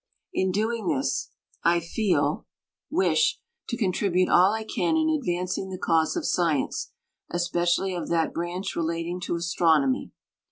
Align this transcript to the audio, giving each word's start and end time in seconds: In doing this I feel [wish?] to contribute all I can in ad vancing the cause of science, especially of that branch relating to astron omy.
In 0.33 0.51
doing 0.51 0.87
this 0.87 1.29
I 1.63 1.79
feel 1.79 2.47
[wish?] 2.89 3.39
to 3.69 3.77
contribute 3.77 4.29
all 4.29 4.51
I 4.51 4.63
can 4.63 4.97
in 4.97 5.15
ad 5.15 5.23
vancing 5.23 5.69
the 5.69 5.77
cause 5.77 6.15
of 6.15 6.25
science, 6.25 6.89
especially 7.29 7.93
of 7.93 8.09
that 8.09 8.33
branch 8.33 8.75
relating 8.75 9.19
to 9.21 9.33
astron 9.33 9.81
omy. 9.85 10.09